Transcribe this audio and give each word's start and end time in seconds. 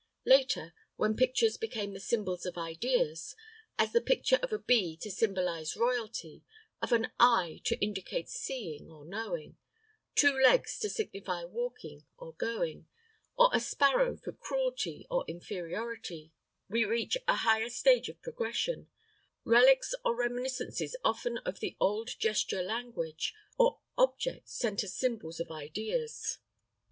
Later, 0.25 0.73
when 0.95 1.15
pictures 1.15 1.57
became 1.57 1.93
the 1.93 1.99
symbols 1.99 2.43
of 2.47 2.57
ideas, 2.57 3.35
as 3.77 3.91
the 3.93 4.01
picture 4.01 4.37
of 4.41 4.51
a 4.51 4.57
bee 4.57 4.97
to 4.97 5.11
symbolize 5.11 5.77
royalty, 5.77 6.43
of 6.81 6.91
an 6.91 7.11
eye 7.19 7.61
to 7.65 7.79
indicate 7.79 8.27
seeing 8.27 8.89
or 8.91 9.05
knowing, 9.05 9.57
two 10.15 10.35
legs 10.35 10.79
to 10.79 10.89
signify 10.89 11.43
walking 11.43 12.03
or 12.17 12.33
going, 12.33 12.87
or 13.37 13.51
a 13.53 13.59
sparrow 13.59 14.17
for 14.17 14.31
cruelty 14.31 15.05
or 15.11 15.23
inferiority, 15.27 16.33
we 16.67 16.83
reach 16.83 17.15
a 17.27 17.35
higher 17.35 17.69
stage 17.69 18.09
of 18.09 18.19
progression—relics 18.23 19.93
or 20.03 20.15
reminiscences 20.15 20.95
often 21.03 21.37
of 21.45 21.59
the 21.59 21.77
old 21.79 22.17
gesture 22.17 22.63
language, 22.63 23.35
or 23.59 23.81
objects 23.99 24.51
sent 24.53 24.83
as 24.83 24.95
symbols 24.95 25.39
of 25.39 25.51
ideas. 25.51 26.39